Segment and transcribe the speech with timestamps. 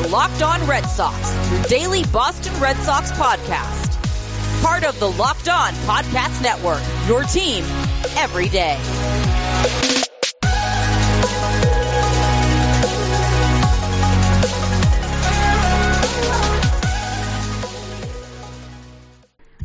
[0.00, 4.62] are Locked On Red Sox, your daily Boston Red Sox podcast.
[4.62, 7.64] Part of the Locked On Podcast Network, your team
[8.16, 8.78] every day.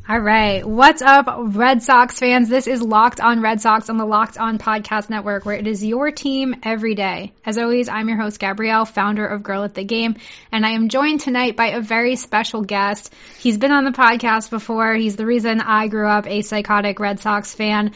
[0.07, 0.63] All right.
[0.63, 2.47] What's up, Red Sox fans?
[2.47, 5.83] This is Locked on Red Sox on the Locked on Podcast Network, where it is
[5.83, 7.33] your team every day.
[7.43, 10.17] As always, I'm your host, Gabrielle, founder of Girl at the Game,
[10.51, 13.11] and I am joined tonight by a very special guest.
[13.39, 14.93] He's been on the podcast before.
[14.93, 17.95] He's the reason I grew up a psychotic Red Sox fan.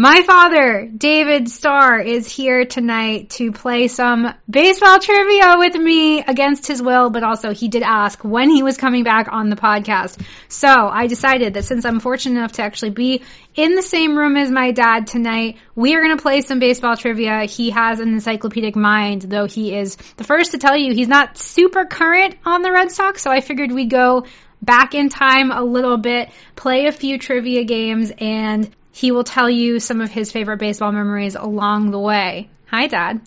[0.00, 6.68] My father, David Starr, is here tonight to play some baseball trivia with me against
[6.68, 10.24] his will, but also he did ask when he was coming back on the podcast.
[10.46, 13.22] So I decided that since I'm fortunate enough to actually be
[13.56, 16.96] in the same room as my dad tonight, we are going to play some baseball
[16.96, 17.46] trivia.
[17.46, 21.36] He has an encyclopedic mind, though he is the first to tell you he's not
[21.36, 24.26] super current on the Red Sox, so I figured we'd go
[24.62, 29.48] back in time a little bit, play a few trivia games, and he will tell
[29.48, 32.50] you some of his favorite baseball memories along the way.
[32.66, 33.20] Hi, Dad.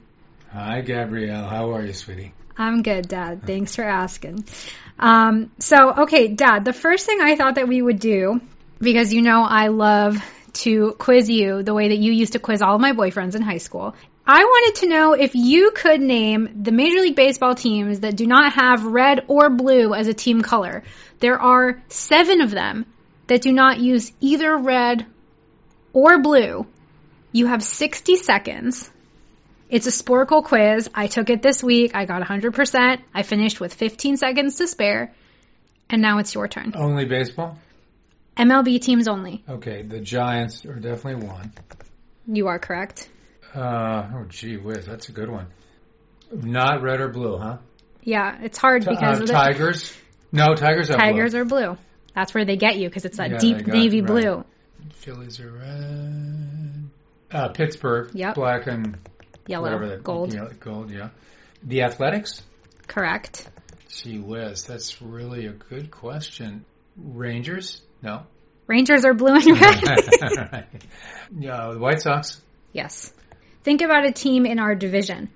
[0.52, 1.48] Hi, Gabrielle.
[1.48, 2.34] How are you, sweetie?
[2.58, 3.44] I'm good, Dad.
[3.48, 4.44] Thanks for asking.
[5.00, 8.42] Um, so, okay, Dad, the first thing I thought that we would do,
[8.80, 10.18] because you know I love
[10.66, 13.42] to quiz you the way that you used to quiz all of my boyfriends in
[13.42, 13.96] high school.
[14.28, 18.28] I wanted to know if you could name the Major League Baseball teams that do
[18.28, 20.84] not have red or blue as a team color.
[21.20, 22.88] There are seven of them
[23.28, 25.06] that do not use either red
[25.94, 26.66] or blue,
[27.32, 28.90] you have 60 seconds.
[29.70, 30.90] It's a Sporcle quiz.
[30.94, 31.92] I took it this week.
[31.96, 33.02] I got 100%.
[33.14, 35.14] I finished with 15 seconds to spare.
[35.90, 36.74] And now it's your turn.
[36.76, 37.58] Only baseball?
[38.38, 39.44] MLB teams only.
[39.48, 41.54] Okay, the Giants are definitely one.
[42.28, 43.10] You are correct.
[43.54, 45.48] Uh, oh, gee whiz, that's a good one.
[46.32, 47.58] Not red or blue, huh?
[48.04, 49.96] Yeah, it's hard because uh, of the Tigers.
[50.32, 51.42] No, Tigers are Tigers blue.
[51.42, 51.78] are blue.
[52.16, 54.08] That's where they get you because it's that Yeah, deep navy right.
[54.08, 54.46] blue.
[54.94, 56.90] Phillies are red.
[57.32, 58.12] Uh, Pittsburgh.
[58.14, 58.36] Yep.
[58.36, 58.98] Black and
[59.48, 60.34] Yellow, gold.
[60.34, 60.92] Yeah, gold.
[60.92, 61.10] Yeah.
[61.64, 62.42] The Athletics.
[62.88, 63.50] Correct.
[63.90, 66.66] Gee whiz, that's really a good question.
[66.98, 67.82] Rangers?
[68.02, 68.24] No.
[68.68, 70.68] Rangers are blue and red.
[71.38, 72.42] yeah, the White Sox.
[72.74, 73.14] yes.
[73.64, 75.30] Think about a team in our division.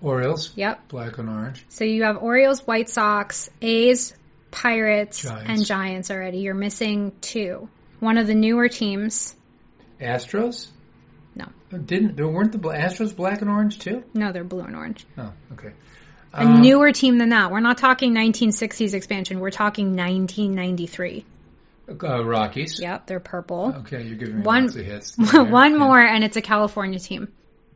[0.00, 0.50] Orioles.
[0.56, 0.88] Yep.
[0.88, 1.64] Black and orange.
[1.68, 4.12] So you have Orioles, White Sox, A's,
[4.50, 5.44] Pirates, Giants.
[5.48, 6.38] and Giants already.
[6.38, 7.68] You're missing two.
[8.02, 9.32] One of the newer teams.
[10.00, 10.66] Astros?
[11.36, 11.44] No.
[11.70, 14.02] Didn't there weren't the Astros black and orange too?
[14.12, 15.06] No, they're blue and orange.
[15.16, 15.70] Oh, okay.
[16.34, 17.52] A Um, newer team than that.
[17.52, 19.38] We're not talking 1960s expansion.
[19.38, 21.24] We're talking 1993.
[22.02, 22.80] uh, Rockies.
[22.82, 23.72] Yep, they're purple.
[23.82, 25.16] Okay, you're giving me One- lots of hits.
[25.32, 25.78] One Yeah.
[25.78, 27.28] more, and it's a California team.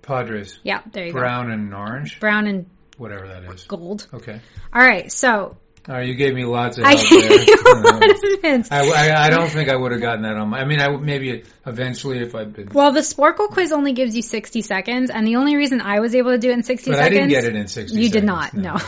[0.03, 0.59] Padres.
[0.65, 2.19] Yeah, there you Brown and orange.
[2.19, 2.67] Brown and
[2.99, 3.63] whatever that is.
[3.65, 4.09] gold.
[4.13, 4.41] Okay.
[4.73, 5.57] All right, so
[5.89, 8.73] All right, you gave me lots of I help gave you a lot of hints.
[8.73, 10.59] I, I, I don't think I would have gotten that on my.
[10.59, 12.71] I mean, I would- maybe eventually if I'd been.
[12.73, 16.15] Well, the Sporcle quiz only gives you 60 seconds, and the only reason I was
[16.17, 17.19] able to do it in 60 But I seconds.
[17.19, 18.75] didn't get it in 60 You did not, no.
[18.75, 18.79] No,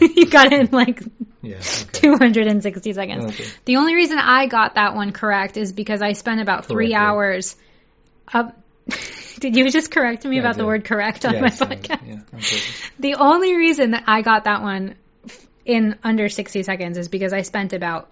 [0.16, 1.02] you got it in like
[1.42, 1.56] Yeah.
[1.56, 2.00] Okay.
[2.00, 3.24] 260 seconds.
[3.34, 3.44] Okay.
[3.66, 7.54] The only reason I got that one correct is because I spent about three hours
[8.32, 8.56] up.
[9.40, 12.00] Did you just correct me Yeah, about the word correct on Yeah, my podcast?
[12.06, 12.80] yeah.
[12.98, 14.94] The only reason that I got that one
[15.66, 18.08] in under 60 seconds is because I spent about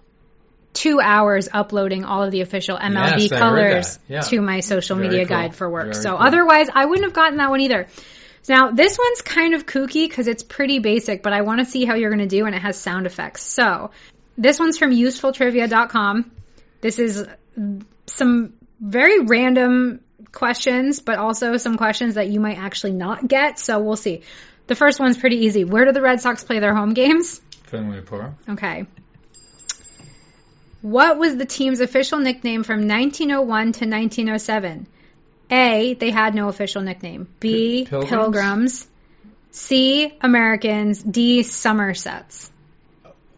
[0.73, 3.99] two hours uploading all of the official MLB Yes, colors.
[4.09, 4.19] Yeah.
[4.21, 5.37] to my social Very media cool.
[5.37, 5.93] guide for work.
[5.93, 6.27] Very so cool.
[6.27, 7.87] otherwise, I wouldn't have gotten that one either.
[8.49, 11.85] Now, this one's kind of kooky because it's pretty basic, but I want to see
[11.85, 13.41] how you're going to do and it has sound effects.
[13.43, 13.91] So,
[14.37, 16.31] this one's from usefultrivia.com.
[16.81, 17.25] This is
[18.05, 20.01] some very random
[20.31, 23.57] questions, but also some questions that you might actually not get.
[23.59, 24.21] So, we'll see.
[24.67, 25.63] The first one's pretty easy.
[25.63, 27.39] Where do the Red Sox play their home games?
[27.75, 28.31] Fenway Park.
[28.49, 28.85] Okay.
[30.81, 34.87] What was the team's official nickname from 1901 to 1907?
[35.51, 35.93] A.
[35.95, 37.27] They had no official nickname.
[37.39, 37.85] B.
[37.85, 38.09] Pilgrims?
[38.09, 38.87] Pilgrims.
[39.51, 40.13] C.
[40.21, 41.01] Americans.
[41.01, 41.43] D.
[41.43, 42.51] Somersets.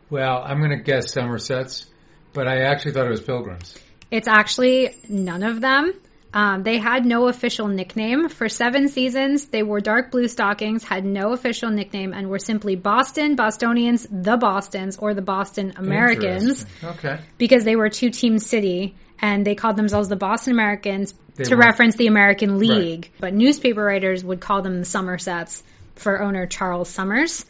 [0.10, 1.86] Well, I'm going to guess Somerset's,
[2.34, 3.78] but I actually thought it was Pilgrims.
[4.10, 5.94] It's actually none of them.
[6.34, 8.30] Um, they had no official nickname.
[8.30, 12.76] For seven seasons, they wore dark blue stockings, had no official nickname, and were simply
[12.76, 16.66] Boston, Bostonians, the Bostons, or the Boston Americans.
[16.84, 17.20] Okay.
[17.38, 21.56] because they were two team city and they called themselves the Boston Americans They to
[21.56, 23.10] were- reference the American League.
[23.20, 25.64] But newspaper writers would call them the Somersets
[25.96, 27.46] for owner Charles Somers.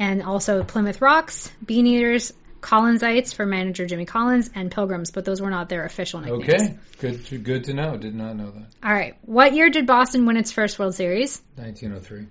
[0.00, 5.40] And also Plymouth Rocks, Bean Eaters, Collinsites for manager Jimmy Collins, and Pilgrims, but those
[5.40, 6.44] were not their official nicknames.
[6.44, 6.78] Okay.
[6.98, 7.24] Good.
[7.26, 7.96] To, good to know.
[7.96, 8.66] Did not know that.
[8.82, 9.16] All right.
[9.22, 11.40] What year did Boston win its first World Series?
[11.56, 12.26] 1903.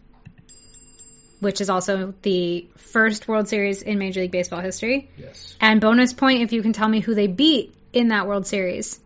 [1.39, 5.09] which is also the first World Series in Major League Baseball history.
[5.17, 5.55] Yes.
[5.61, 8.99] And bonus point if you can tell me who they beat in that World Series.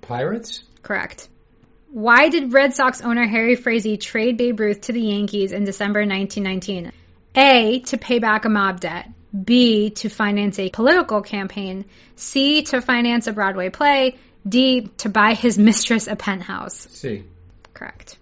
[0.00, 0.62] Pirates?
[0.82, 1.28] Correct.
[1.90, 6.00] Why did Red Sox owner Harry Frazee trade Babe Ruth to the Yankees in December
[6.00, 6.92] 1919?
[7.36, 7.80] A.
[7.80, 9.08] To pay back a mob debt.
[9.34, 9.90] B.
[9.90, 11.84] To finance a political campaign.
[12.16, 12.62] C.
[12.62, 14.16] To finance a Broadway play.
[14.48, 14.90] D.
[14.98, 16.86] To buy his mistress a penthouse.
[16.90, 17.24] C.
[17.72, 18.18] Correct.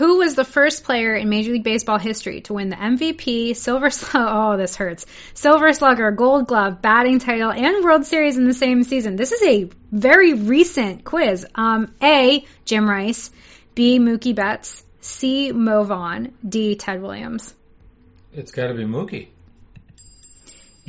[0.00, 3.90] Who was the first player in Major League Baseball history to win the MVP, Silver
[3.90, 8.54] Slugger, oh, this hurts, Silver Slugger, Gold Glove, batting title, and World Series in the
[8.54, 9.16] same season?
[9.16, 11.46] This is a very recent quiz.
[11.54, 12.46] Um, A.
[12.64, 13.30] Jim Rice,
[13.74, 13.98] B.
[13.98, 15.52] Mookie Betts, C.
[15.52, 16.76] Mo Vaughn, D.
[16.76, 17.54] Ted Williams.
[18.32, 19.28] It's got to be Mookie.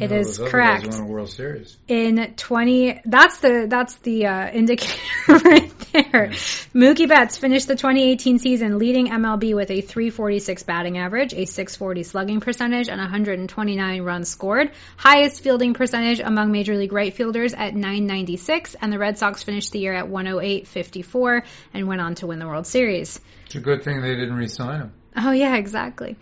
[0.02, 0.88] It No, is correct.
[0.88, 1.78] Won a World Series.
[1.88, 6.30] in 20 that's the that's the uh, indicator right there
[6.74, 12.04] mookie betts finished the 2018 season leading mlb with a 346 batting average a 640
[12.04, 17.76] slugging percentage and 129 runs scored highest fielding percentage among major league right fielders at
[17.76, 21.44] 996 and the red sox finished the year at 108.54
[21.74, 24.82] and went on to win the world series It's a good thing they didn't re-sign
[24.82, 24.94] him.
[25.16, 26.18] Oh yeah, exactly.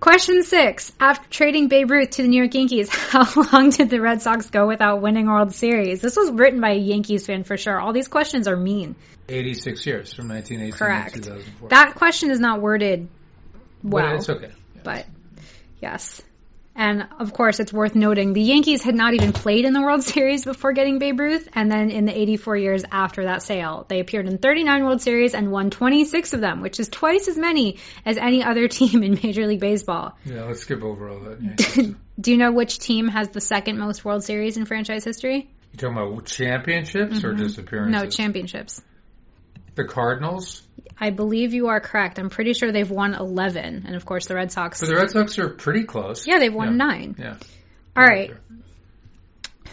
[0.00, 0.92] Question six.
[1.00, 4.50] After trading Babe Ruth to the New York Yankees, how long did the Red Sox
[4.50, 6.00] go without winning World Series?
[6.00, 7.80] This was written by a Yankees fan for sure.
[7.80, 8.94] All these questions are mean.
[9.28, 11.14] 86 years from 1918 Correct.
[11.14, 11.68] to 2004.
[11.70, 13.08] That question is not worded
[13.82, 14.52] But well, it's okay.
[14.84, 15.06] but
[15.80, 16.22] yes.
[16.76, 20.02] And of course, it's worth noting the Yankees had not even played in the World
[20.14, 24.00] Series before getting Babe Ruth, and then in the 84 years after that sale, they
[24.00, 27.78] appeared in 39 World Series and won 26 of them, which is twice as many
[28.04, 30.16] as any other team in Major League Baseball.
[30.24, 31.96] Yeah, let's skip over all that.
[32.20, 35.50] Do you know which team has the second most World Series in franchise history?
[35.72, 37.94] you talking about championships or just appearances?
[37.94, 38.04] Mm-hmm.
[38.04, 38.82] No, championships.
[39.76, 40.62] The Cardinals.
[40.98, 42.18] I believe you are correct.
[42.18, 43.84] I'm pretty sure they've won 11.
[43.86, 44.80] And of course, the Red Sox.
[44.80, 46.26] But the Red Sox are pretty close.
[46.26, 46.84] yeah, they've won Yeah.
[46.86, 47.16] nine.
[47.18, 47.36] Yeah.
[47.96, 48.32] All right.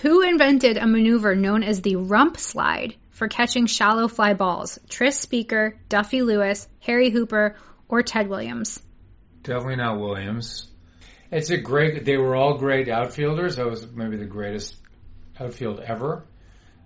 [0.01, 4.77] Who invented a maneuver known as the rump slide for catching shallow fly balls?
[4.89, 7.55] Tris Speaker, Duffy Lewis, Harry Hooper,
[7.87, 8.81] or Ted Williams?
[9.43, 10.67] Definitely not Williams.
[11.31, 12.03] It's a great.
[12.05, 13.55] They were all great outfielders.
[13.55, 14.75] That was maybe the greatest
[15.39, 16.25] outfield ever.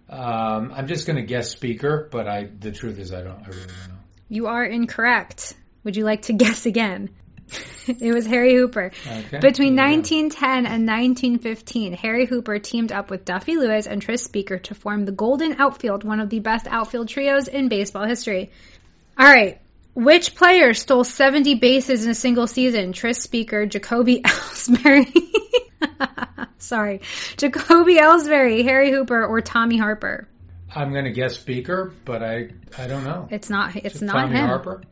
[0.09, 2.49] Um, I'm just going to guess Speaker, but I.
[2.59, 3.43] The truth is, I don't.
[3.43, 3.99] I really don't know.
[4.29, 5.53] You are incorrect.
[5.83, 7.09] Would you like to guess again?
[7.87, 8.91] it was Harry Hooper.
[9.05, 9.39] Okay.
[9.39, 9.83] Between go.
[9.83, 15.05] 1910 and 1915, Harry Hooper teamed up with Duffy Lewis and Tris Speaker to form
[15.05, 18.51] the Golden Outfield, one of the best outfield trios in baseball history.
[19.17, 19.61] All right.
[19.97, 22.93] Which player stole 70 bases in a single season?
[22.93, 25.11] Tris Speaker, Jacoby Ellsbury.
[26.59, 27.01] Sorry.
[27.37, 30.27] Jacoby Ellsbury, Harry Hooper, or Tommy Harper?
[30.75, 32.49] I'm going to guess Speaker, but I.
[32.77, 33.27] I don't know.
[33.31, 34.45] It's not it's Is it not Tommy him.
[34.45, 34.83] Harper.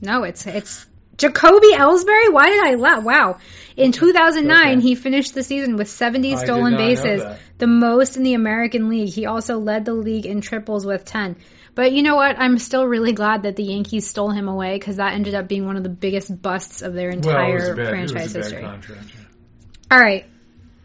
[0.00, 0.86] No, it's it's
[1.18, 2.32] Jacoby Ellsbury.
[2.32, 3.02] Why did I laugh?
[3.04, 3.38] Wow.
[3.76, 4.80] In 2009, Okay.
[4.80, 7.22] he finished the season with 70 I stolen bases,
[7.58, 9.10] the most in the American League.
[9.10, 11.36] He also led the league in triples with 10.
[11.76, 12.36] But you know what?
[12.38, 15.66] I'm still really glad that the Yankees stole him away because that ended up being
[15.66, 18.42] one of the biggest busts of their Well, entire a bad, franchise was a bad
[18.44, 18.62] history.
[18.62, 19.12] contract.
[19.90, 20.24] All right.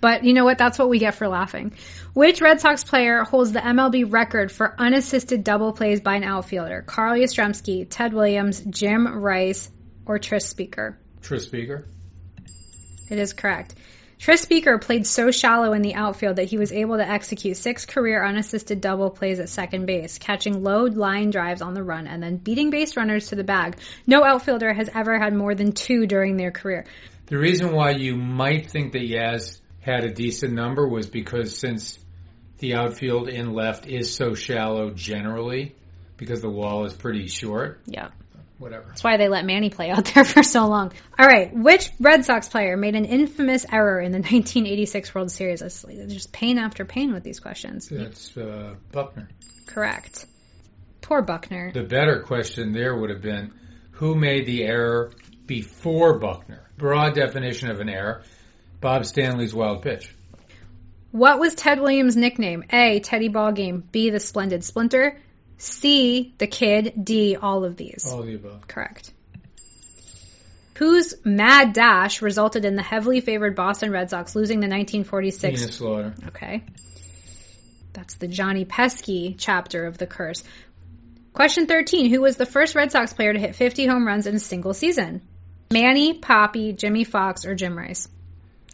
[0.02, 0.58] But you know what?
[0.58, 1.74] That's what we get for laughing.
[2.14, 6.82] Which Red Sox player holds the MLB record for unassisted double plays by an outfielder?
[6.86, 9.70] Carl Yastrzemski, Ted Williams, Jim Rice,
[10.06, 10.98] or Tris Speaker?
[11.22, 11.86] Tris Speaker.
[13.10, 13.76] It is correct.
[14.22, 17.88] Tris Speaker played so shallow in the outfield that he was able to execute six
[17.88, 22.22] career unassisted double plays at second base, catching low line drives on the run and
[22.22, 23.78] then beating base runners to the bag.
[24.06, 26.86] No outfielder has ever had more than two during their career.
[27.26, 31.98] The reason why you might think that Yaz had a decent number was because since
[32.60, 35.74] the outfield in left is so shallow generally,
[36.18, 37.82] because the wall is pretty short.
[37.88, 38.10] Yeah.
[38.62, 38.86] Whatever.
[38.90, 40.94] That's why they let Manny play out there for so long.
[41.18, 45.64] All right, which Red Sox player made an infamous error in the 1986 World Series?
[45.64, 47.90] It's just pain after pain with these questions.
[47.90, 49.30] That's uh, Buckner.
[49.66, 50.28] Correct.
[51.02, 51.72] Poor Buckner.
[51.72, 53.52] The better question there would have been
[53.94, 55.12] who made the error
[55.48, 56.70] before Buckner?
[56.78, 58.22] Broad definition of an error.
[58.80, 60.14] Bob Stanley's wild pitch.
[61.12, 62.64] What was Ted Williams' nickname?
[62.72, 63.00] A.
[63.00, 63.82] Teddy Ballgame.
[63.92, 64.12] B.
[64.12, 65.20] The Splendid Splinter.
[65.62, 66.34] C.
[66.40, 66.94] The Kid.
[67.04, 67.36] D.
[67.36, 68.06] All of these.
[68.12, 68.68] All of the above.
[68.68, 69.12] Correct.
[70.76, 75.76] Whose mad dash resulted in the heavily favored Boston Red Sox losing the 1946 Enos
[75.76, 76.16] Slaughter.
[76.30, 76.64] Okay.
[77.94, 80.44] That's the Johnny Pesky chapter of the curse.
[81.34, 82.10] Question 13.
[82.10, 84.74] Who was the first Red Sox player to hit 50 home runs in a single
[84.74, 85.22] season?
[85.72, 88.08] Manny, Papi, Jimmie Foxx, or Jim Rice?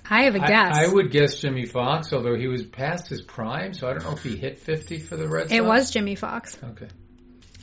[0.10, 0.76] I have a guess.
[0.76, 4.04] I, I would guess Jimmie Foxx, although he was past his prime, so I don't
[4.04, 5.54] know if he hit 50 for the Red Sox.
[5.54, 6.56] it was Jimmie Foxx.
[6.56, 6.88] Okay.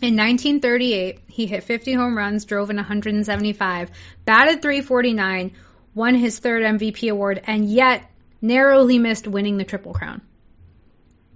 [0.03, 3.91] In 1938, he hit 50 home runs, drove in 175,
[4.25, 5.53] batted 349,
[5.95, 8.11] won his third MVP award, and yet
[8.43, 10.21] narrowly missed winning the Triple Crown.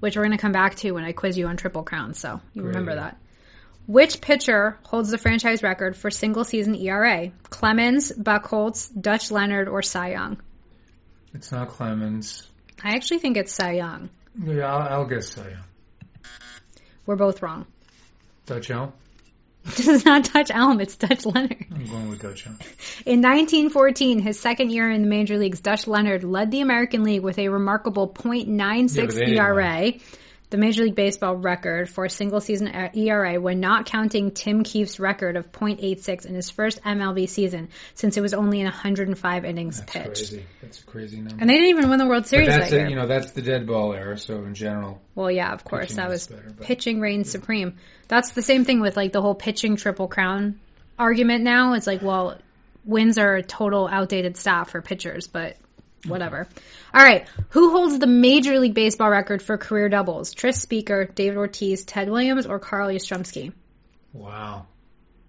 [0.01, 2.41] Which we're going to come back to when I quiz you on Triple Crown, so
[2.53, 2.75] you Great.
[2.75, 3.19] remember that.
[3.87, 7.31] Which pitcher holds the franchise record for single season ERA?
[7.49, 10.37] Clemens, Buchholz, Dutch Leonard, or Cy Young?
[11.39, 12.45] It's not Clemens.
[12.83, 14.11] I actually think it's Cy Young.
[14.45, 15.47] Yeah, I'll, I'll guess so.
[15.49, 16.31] Yeah.
[17.07, 17.65] We're both wrong.
[18.47, 18.93] Dutch Elm.
[19.65, 21.67] This is not Dutch Elm, it's Dutch Leonard.
[21.71, 22.59] I'm going with Dutch Elm.
[23.07, 27.23] In 1914, his second year in the major leagues, Dutch Leonard led the American League
[27.23, 29.93] with a remarkable .96 they didn't ERA,
[30.51, 34.99] the Major League Baseball record for a single season ERA when not counting Tim Keefe's
[34.99, 39.81] record of .86 in his first MLB season since it was only in 105 innings
[39.81, 40.07] That's pitched.
[40.31, 40.47] crazy.
[40.63, 41.37] That's a crazy number.
[41.41, 42.79] And they didn't even win the World Series that's that it.
[42.81, 42.89] year.
[42.89, 44.17] You know, that's the dead ball era.
[44.19, 47.75] So in general, Well, yeah, of course, that was better, but- pitching reigns supreme.
[48.09, 50.59] That's the same thing with like the whole pitching triple crown
[50.99, 51.75] argument now.
[51.75, 52.39] It's like, well,
[52.87, 55.57] wins are a total outdated stat for pitchers, but
[56.07, 56.49] whatever.
[56.95, 60.33] All right, who holds the Major League Baseball record for career doubles?
[60.33, 63.53] Tris Speaker, David Ortiz, Ted Williams, or Carl Yastrzemski?
[64.13, 64.67] wow.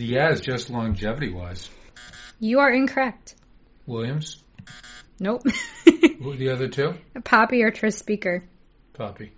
[0.02, 1.70] Yeah, it's just longevity wise.
[2.40, 3.36] You are incorrect.
[3.86, 4.42] Williams.
[5.20, 5.42] Nope.
[5.86, 6.94] Who are the other two?
[7.18, 8.46] Papi or Tris Speaker?
[8.94, 9.32] Papi.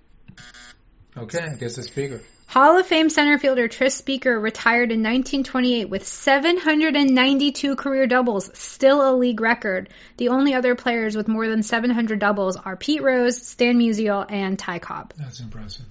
[1.18, 2.22] Okay, I guess the speaker.
[2.52, 9.10] Hall of Fame center fielder Tris Speaker retired in 1928 with 792 career doubles, still
[9.10, 9.88] a league record.
[10.18, 14.60] The only other players with more than 700 doubles are Pete Rose, Stan Musial, and
[14.60, 15.14] Ty Cobb.
[15.18, 15.86] That's impressive.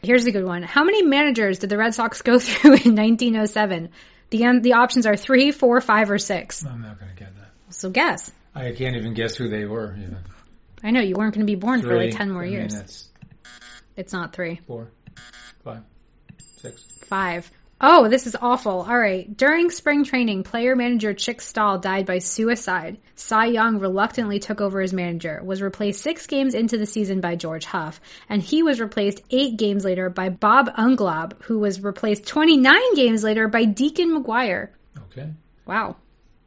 [0.00, 0.62] Here's a good one.
[0.62, 3.88] How many managers did the Red Sox go through in 1907?
[4.30, 6.64] The, um, the options are three, four, five, or six.
[6.64, 7.50] I'm not going to get that.
[7.70, 8.30] So guess.
[8.54, 9.96] I can't even guess who they were.
[9.96, 10.18] Even.
[10.84, 12.74] I know you weren't going to be born for like 10 more I mean, years.
[12.74, 13.08] that's
[13.96, 14.60] It's not three.
[14.68, 14.92] four,
[15.64, 15.82] five,
[16.56, 16.82] six.
[16.82, 17.50] Five.
[17.78, 18.86] Oh, this is awful.
[18.88, 19.36] All right.
[19.36, 22.96] During spring training, player manager Chick Stahl died by suicide.
[23.16, 27.36] Cy Young reluctantly took over as manager, was replaced six games into the season by
[27.36, 28.00] George Huff,
[28.30, 33.22] and he was replaced eight games later by Bob Unglaub, who was replaced 29 games
[33.22, 34.68] later by Deacon McGuire.
[35.10, 35.28] Okay.
[35.66, 35.96] Wow.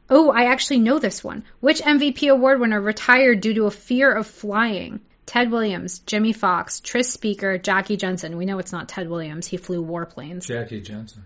[0.08, 1.44] Oh, I actually know this one.
[1.60, 5.00] Which MVP award winner retired due to a fear of flying?
[5.30, 8.36] Ted Williams, Jimmie Foxx, Tris Speaker, Jackie Jensen.
[8.36, 9.46] We know it's not Ted Williams.
[9.46, 10.48] He flew warplanes.
[10.48, 11.22] Jackie Johnson.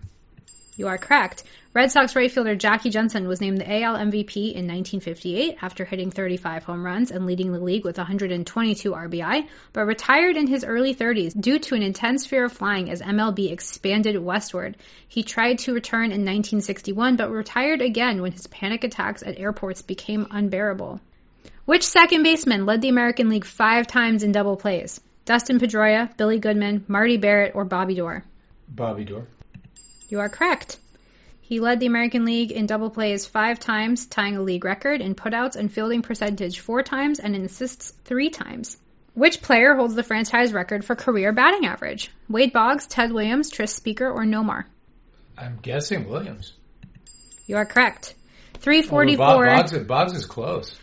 [0.75, 1.43] You are correct.
[1.73, 6.11] Red Sox right fielder Jackie Jensen was named the AL MVP in 1958 after hitting
[6.11, 10.93] 35 home runs and leading the league with 122 RBI, but retired in his early
[10.93, 14.77] 30s due to an intense fear of flying as MLB expanded westward.
[15.07, 19.81] He tried to return in 1961 but retired again when his panic attacks at airports
[19.81, 21.01] became unbearable.
[21.65, 25.01] Which second baseman led the American League five times in double plays?
[25.25, 28.23] Dustin Pedroia, Billy Goodman, Marty Barrett, or Bobby Doerr?
[28.67, 29.25] Bobby Doerr.
[30.07, 30.77] You are correct.
[31.41, 35.15] He led the American League in double plays five times, tying a league record in
[35.15, 38.77] putouts and fielding percentage four times and in assists three times.
[39.15, 42.11] Which player holds the franchise record for career batting average?
[42.29, 44.65] Wade Boggs, Ted Williams, Tris Speaker, or Nomar?
[45.35, 46.53] I'm guessing Williams.
[47.47, 48.13] You are correct.
[48.53, 49.17] Although 344.
[49.17, 50.75] Bob, Boggs, Boggs is close.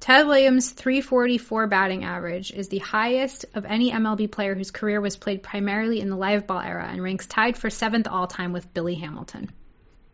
[0.00, 5.18] Ted Williams' 344 batting average is the highest of any MLB player whose career was
[5.18, 8.72] played primarily in the live ball era and ranks tied for seventh all time with
[8.72, 9.50] Billy Hamilton.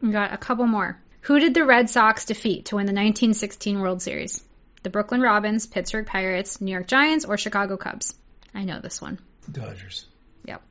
[0.03, 1.01] We got a couple more.
[1.23, 4.45] Who did the Red Sox defeat to win the 1916 World Series?
[4.83, 8.15] The Brooklyn Robins, Pittsburgh Pirates, New York Giants, or Chicago Cubs?
[8.55, 9.21] I know this one.
[9.51, 10.07] Dodgers.
[10.47, 10.63] Yep.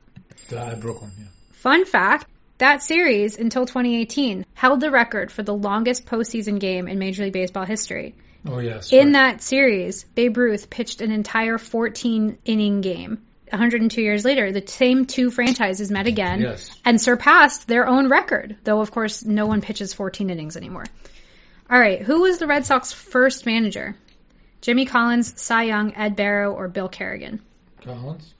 [0.54, 1.26] Uh, Brooklyn, yeah.
[1.52, 2.26] Fun fact
[2.58, 7.32] that series, until 2018, held the record for the longest postseason game in Major League
[7.32, 8.14] Baseball history.
[8.48, 8.92] Oh, yes.
[8.92, 9.12] In right.
[9.14, 13.22] that series, Babe Ruth pitched an entire 14 inning game.
[13.50, 16.70] 102 years later, the same two franchises met again Yes.
[16.84, 20.84] and surpassed their own record, though of course no one pitches 14 innings anymore.
[21.70, 23.96] All right, who was the Red Sox first manager?
[24.60, 27.40] Jimmy Collins, Cy Young, Ed Barrow, or Bill Carrigan?
[27.84, 28.34] Collins.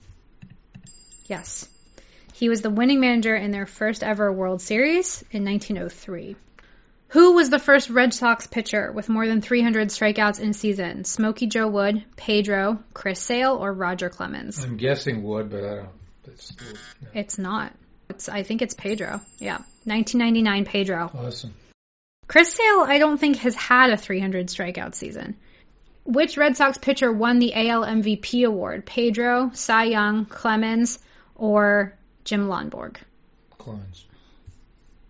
[1.27, 1.67] Yes.
[2.33, 6.35] He was the winning manager in their first ever World Series in 1903.
[7.09, 11.05] Who was the first Red Sox pitcher with more than 300 strikeouts in a season?
[11.05, 14.61] Smokey Joe Wood, Pedro, Chris Sale, or Roger Clemens?
[14.61, 15.89] I'm guessing Wood, but I don't.
[16.25, 16.51] That's
[17.01, 17.21] yeah.
[17.21, 17.71] It's not.
[18.09, 19.21] It's I think it's Pedro.
[19.39, 19.59] Yeah.
[19.85, 21.09] 1999 Pedro.
[21.13, 21.53] awesome.
[22.27, 25.37] Chris Sale I don't think has had a 300 strikeout season.
[26.03, 28.85] Which Red Sox pitcher won the AL MVP award?
[28.85, 30.99] Pedro, Cy Young, Clemens,
[31.35, 32.97] or Jim Lonborg?
[33.57, 34.05] Clemens.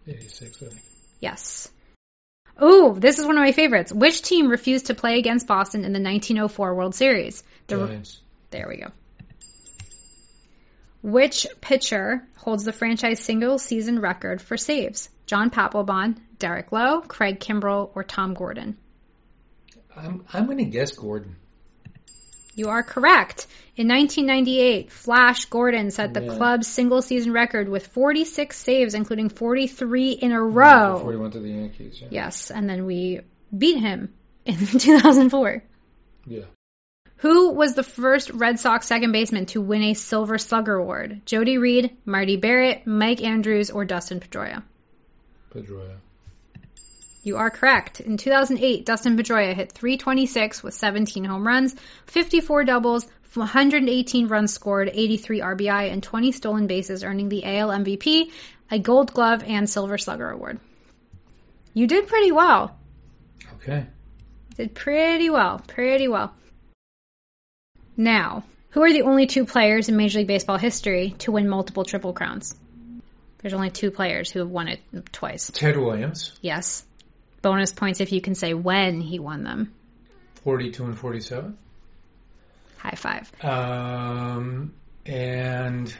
[0.08, 0.82] 86, I think.
[1.20, 1.70] Yes.
[2.62, 3.92] Ooh, this is one of my favorites.
[3.92, 7.44] Which team refused to play against Boston in the 1904 World Series?
[7.68, 8.22] The, Giants.
[8.50, 8.88] there we go.
[11.04, 15.10] Which pitcher holds the franchise single season record for saves?
[15.28, 18.78] John Papelbon, Derek Lowe, Craig Kimbrel, or Tom Gordon?
[19.96, 21.36] I'm I'm going to guess Gordon.
[22.58, 23.46] You are correct.
[23.76, 26.36] In 1998, Flash Gordon set the Yeah.
[26.36, 30.96] club's single season record with 46 saves, including 43 in a row.
[30.98, 32.00] Before he went to the Yankees.
[32.02, 32.08] Yeah.
[32.10, 33.22] Yes, and then we
[33.56, 34.12] beat him
[34.46, 35.64] in 2004.
[36.26, 36.46] Yeah.
[37.18, 41.22] Who was the first Red Sox second baseman to win a Silver Slugger Award?
[41.28, 44.64] Jody Reed, Marty Barrett, Mike Andrews, or Dustin Pedroia?
[45.54, 45.98] Pedroia.
[47.28, 48.00] You are correct.
[48.00, 54.90] In 2008, Dustin Pedroia hit 326 with 17 home runs, 54 doubles, 118 runs scored,
[54.94, 58.32] 83 RBI, and 20 stolen bases, earning the AL MVP,
[58.72, 60.62] a Gold Glove, and Silver Slugger Award.
[61.74, 62.80] You did pretty well.
[63.56, 63.86] Okay.
[64.56, 65.62] Did pretty well.
[65.68, 66.34] Pretty well.
[67.98, 71.84] Now, who are the only two players in Major League Baseball history to win multiple
[71.84, 72.56] Triple Crowns?
[73.40, 74.80] There's only two players who have won it
[75.12, 75.52] twice.
[75.54, 76.86] Ted Williams, Yes.
[77.42, 79.74] Bonus points if you can say when he won them.
[80.44, 81.58] 42 and 47.
[82.78, 83.32] High five.
[83.44, 84.74] Um,
[85.06, 85.94] and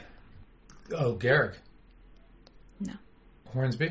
[0.96, 1.56] oh, Garrick.
[2.80, 2.94] No.
[3.52, 3.86] Hornsby.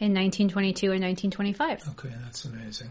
[0.00, 1.88] In 1922 and 1925.
[1.90, 2.90] Okay, that's amazing.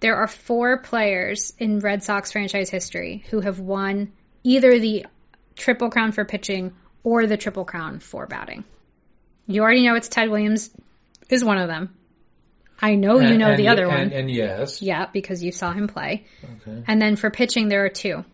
[0.00, 4.12] There are four players in Red Sox franchise history who have won
[4.44, 5.06] either the
[5.56, 8.64] Triple Crown for pitching or the Triple Crown for batting.
[9.46, 10.70] You already know it's Ted Williams
[11.28, 11.94] is one of them.
[12.82, 14.12] I know you know and- the other and, one.
[14.12, 14.80] And yes.
[14.82, 16.24] yeah, because you saw him play.
[16.42, 16.82] Okay.
[16.86, 18.24] And then for pitching, there are two.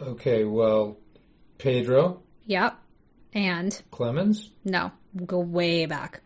[0.00, 0.44] Okay.
[0.44, 0.98] Well,
[1.58, 2.76] Pedro Yep.
[3.32, 4.50] And Clemens.
[4.64, 4.92] no,
[5.24, 6.20] go way back.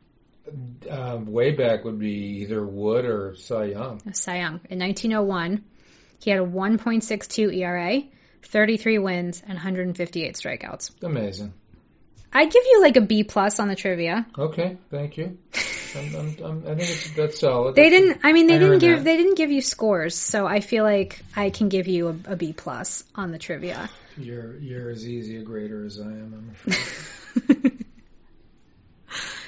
[0.89, 4.00] Um, way back would be either Wood or Cy Young.
[4.12, 4.61] Cy Young.
[4.69, 5.65] In 1901,
[6.23, 8.03] he had a 1.62 ERA,
[8.43, 11.03] 33 wins, and 158 strikeouts.
[11.03, 11.53] Amazing.
[12.33, 14.27] I'd give you like a B plus on the trivia.
[14.39, 15.39] Okay, thank you.
[15.97, 17.75] I'm, I'm, I'm, I think it's, that's solid.
[17.75, 18.20] They That's- didn't.
[18.25, 18.99] I mean, they didn't give.
[18.99, 19.04] that.
[19.04, 22.37] They didn't give you scores, so I feel like I can give you a, a
[22.37, 23.88] B plus on the trivia.
[24.16, 26.35] You're you're as easy a grader as I am.
[26.66, 27.87] I'm afraid.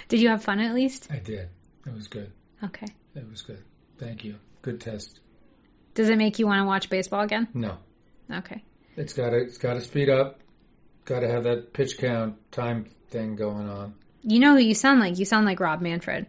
[0.09, 1.09] Did you have fun at least?
[1.11, 1.49] I did.
[1.87, 2.31] It was good.
[2.63, 2.87] Okay.
[3.15, 3.63] It was good.
[3.99, 4.37] Thank you.
[4.61, 5.21] Good test.
[5.95, 7.49] Does it make you want to watch baseball again?
[7.55, 7.77] No,
[8.31, 8.63] Okay.
[8.97, 10.41] it's got to it's got to speed up.
[11.05, 13.95] Got to have that pitch count time thing going on.
[14.23, 15.19] You know who you sound like?
[15.19, 16.27] You sound like Rob Manfred.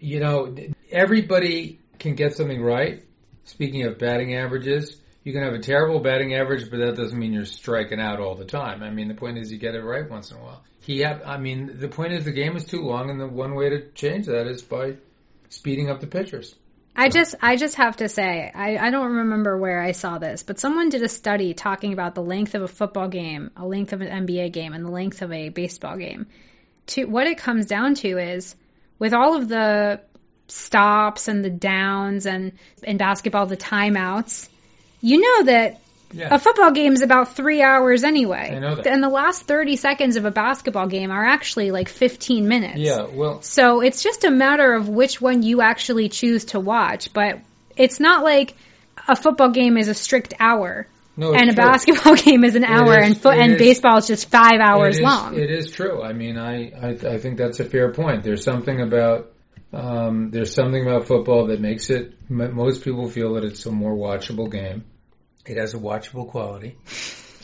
[0.00, 0.54] You know,
[0.90, 3.04] everybody can get something right.
[3.44, 7.32] Speaking of batting averages, you can have a terrible batting average, but that doesn't mean
[7.32, 8.82] you're striking out all the time.
[8.82, 10.62] I mean, the point is you get it right once in a while.
[10.80, 13.54] He had, I mean, the point is the game is too long, and the one
[13.54, 14.96] way to change that is by
[15.48, 16.54] speeding up the pitchers.
[16.96, 20.42] I just I just have to say I, I don't remember where I saw this,
[20.42, 23.92] but someone did a study talking about the length of a football game, a length
[23.92, 26.26] of an NBA game, and the length of a baseball game.
[26.86, 28.56] To what it comes down to is
[28.98, 30.00] with all of the
[30.48, 34.48] stops and the downs and in basketball the timeouts,
[35.00, 35.80] you know that
[36.10, 36.34] Yeah.
[36.34, 38.54] a football game is about three hours anyway.
[38.56, 38.86] I know that.
[38.86, 42.78] And the last thirty seconds of a basketball game are actually like fifteen minutes.
[42.78, 47.12] Yeah, well, So it's just a matter of which one you actually choose to watch,
[47.12, 47.40] but
[47.76, 48.54] it's not like
[49.06, 51.64] a football game is a strict hour no, and a true.
[51.64, 54.96] basketball game is an hour is- and foot and is- baseball is just 5 hours
[54.96, 55.38] It is- long.
[55.38, 56.02] It is true.
[56.02, 58.22] I mean, I, I I think that's a fair point.
[58.22, 59.32] There's something about
[59.72, 62.14] um, there's something about football that makes it.
[62.30, 64.84] m- Most people feel that it's a more watchable game.
[65.44, 66.76] It has a watchable quality.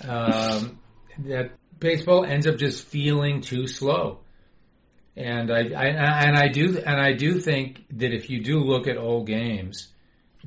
[0.03, 0.79] Um,
[1.27, 4.21] that baseball ends up just feeling too slow.
[5.17, 5.87] And I, I
[6.27, 9.89] and I do and I do think that if you do look at old games,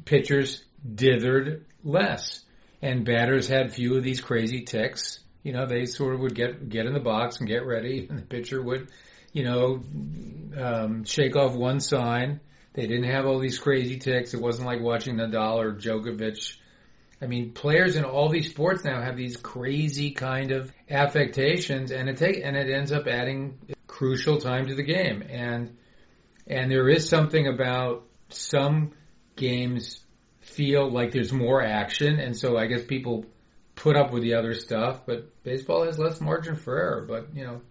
[0.03, 2.43] pitchers dithered less,
[2.81, 5.19] and batters had few of these crazy ticks.
[5.43, 8.19] You know, they sort of would get get in the box and get ready, and
[8.19, 8.89] the pitcher would,
[9.31, 9.81] you know,
[10.57, 12.39] um, shake off one sign.
[12.73, 14.33] They didn't have all these crazy ticks.
[14.33, 16.57] It wasn't like watching Nadal or Djokovic.
[17.19, 22.07] I mean, players in all these sports now have these crazy kind of affectations, and
[22.07, 25.23] it take and it ends up adding crucial time to the game.
[25.27, 25.77] And
[26.45, 28.91] and there is something about some
[29.35, 29.99] games
[30.57, 33.25] feel like there's more action, and so I guess people
[33.75, 35.05] put up with the other stuff.
[35.05, 37.05] But baseball has less margin for error.
[37.07, 37.61] But you know,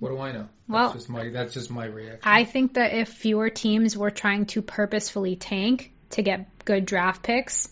[0.00, 0.48] what do I know?
[0.68, 2.20] Well- that's just my that's just my reaction.
[2.24, 7.22] I think that if fewer teams were trying to purposefully tank to get good draft
[7.22, 7.68] picks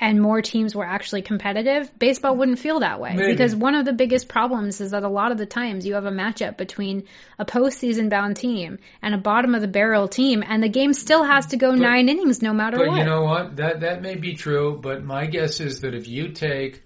[0.00, 3.14] and more teams were actually competitive, baseball wouldn't feel that way.
[3.14, 3.32] Maybe.
[3.32, 6.06] Because one of the biggest problems is that a lot of the times you have
[6.06, 7.06] a matchup between
[7.38, 11.22] a postseason bound team and a bottom of the barrel team, and the game still
[11.22, 12.94] has to go nine innings no matter But what.
[12.94, 13.56] But you know what?
[13.56, 16.82] That that may be true, but my guess is that if you take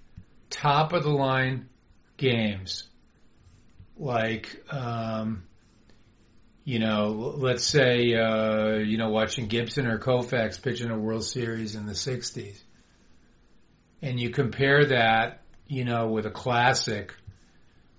[0.50, 1.68] top of the line
[2.16, 2.88] games
[3.96, 5.44] like, um,
[6.64, 11.24] you know, let's say, uh, you know, watching Gibson or Koufax pitch in a World
[11.24, 12.59] Series in the 60s.
[14.02, 17.14] And you compare that, you know, with a classic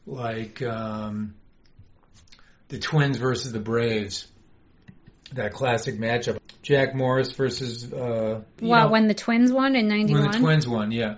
[0.05, 1.35] like um,
[2.67, 4.27] the Twins versus the Braves,
[5.33, 6.39] that classic matchup.
[6.61, 7.91] Jack Morris versus.
[7.91, 8.41] Uh,
[8.85, 10.21] know, when the Twins won in 91?
[10.21, 11.17] When the Twins won, yeah.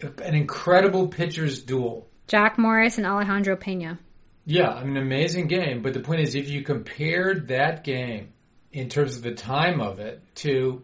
[0.00, 2.08] An incredible pitcher's duel.
[2.26, 3.98] Jack Morris and Alejandro Pena.
[4.44, 5.82] Yeah, an amazing game.
[5.82, 8.32] But the point is, if you compared that game
[8.72, 10.82] in terms of the time of it to,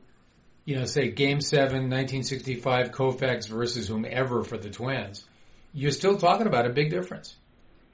[0.64, 5.24] you know, say Game 7, 1965, Koufax versus whomever for the Twins,
[5.72, 7.35] you're still talking about a big difference.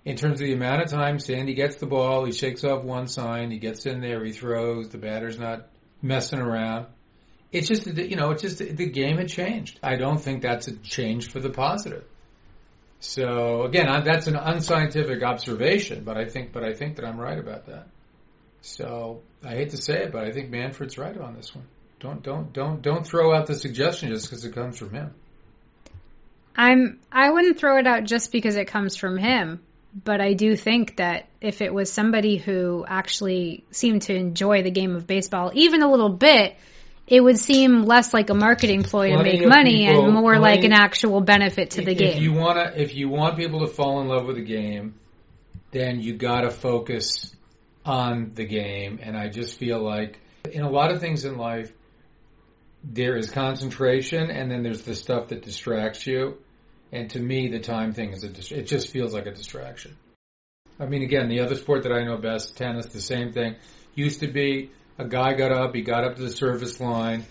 [0.04, 3.06] In terms of the amount of time Sandy gets the ball, he shakes off one
[3.06, 5.66] sign, he gets in there, he throws, the batter's not
[6.00, 6.86] messing around.
[7.52, 9.78] It's just, you know, it's just the game had changed.
[9.82, 12.04] I don't think that's a change for the positive.
[13.00, 17.38] So again, that's an unscientific observation, but I think, but I think that I'm right
[17.38, 17.88] about that.
[18.62, 21.66] So I hate to say it, but I think Manfred's right on this one.
[22.00, 25.14] Don't don't don't don't throw out the suggestion just because it comes from him.
[26.56, 29.60] I'm I wouldn't throw it out just because it comes from him,
[30.04, 34.70] but I do think that if it was somebody who actually seemed to enjoy the
[34.70, 36.56] game of baseball even a little bit,
[37.06, 40.36] it would seem less like a marketing ploy plenty to make money people, and more
[40.36, 42.16] plenty, like an actual benefit to the game.
[42.16, 44.94] If you want to, if you want people to fall in love with the game,
[45.70, 47.36] then you got to focus
[47.84, 49.00] on the game.
[49.02, 50.18] And I just feel like
[50.50, 51.72] in a lot of things in life,
[52.82, 56.38] there is concentration, and then there's the stuff that distracts you.
[56.92, 59.96] And to me, the time thing is a, it just feels like a distraction.
[60.78, 63.56] I mean, again, the other sport that I know best, tennis, the same thing.
[63.94, 67.26] Used to be a guy got up, he got up to the service line,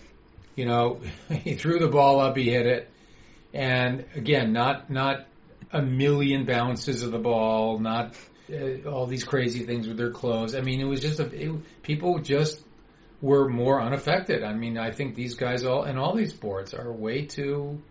[0.55, 2.89] you know, he threw the ball up, he hit it,
[3.53, 5.25] and again, not not
[5.71, 8.15] a million bounces of the ball, not
[8.51, 10.55] uh, all these crazy things with their clothes.
[10.55, 12.63] I mean, it was just a it, people just
[13.21, 14.43] were more unaffected.
[14.43, 17.81] I mean, I think these guys all in all these boards are way too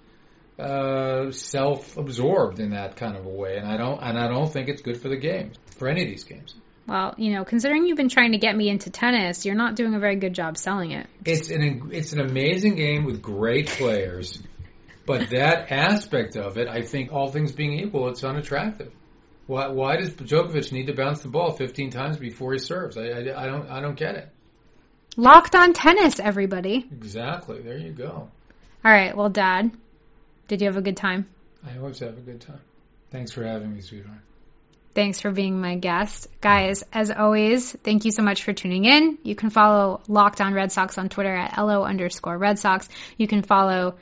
[0.58, 4.68] uh, self-absorbed in that kind of a way, and I don't and I don't think
[4.68, 6.54] it's good for the game for any of these games.
[6.86, 9.94] Well, you know, considering you've been trying to get me into tennis, you're not doing
[9.94, 11.06] a very good job selling it.
[11.24, 14.42] It's an it's an amazing game with great players,
[15.06, 18.92] but that aspect of it, I think, all things being equal, it's unattractive.
[19.46, 22.96] Why why does Djokovic need to bounce the ball 15 times before he serves?
[22.96, 24.30] I, I, I don't I don't get it.
[25.16, 26.86] Locked on tennis, everybody.
[26.92, 27.60] Exactly.
[27.60, 28.28] There you go.
[28.84, 29.16] All right.
[29.16, 29.70] Well, Dad,
[30.46, 31.26] did you have a good time?
[31.66, 32.60] I always have a good time.
[33.10, 34.20] Thanks for having me, sweetheart.
[34.94, 36.28] Thanks for being my guest.
[36.40, 39.18] Guys, as always, thank you so much for tuning in.
[39.22, 42.88] You can follow Locked On Red Sox on Twitter at LO underscore Red Sox.
[43.16, 43.94] You can follow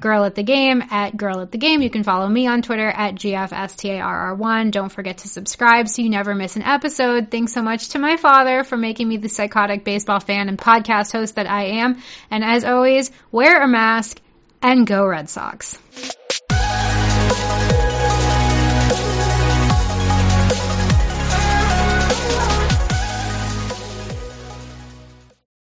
[0.00, 1.82] Girl at the Game at Girl at the Game.
[1.82, 4.70] You can follow me on Twitter at GFSTARR1.
[4.70, 7.30] Don't forget to subscribe so you never miss an episode.
[7.30, 11.12] Thanks so much to my father for making me the psychotic baseball fan and podcast
[11.12, 12.00] host that I am.
[12.30, 14.20] And as always, wear a mask
[14.62, 15.78] and go Red Sox.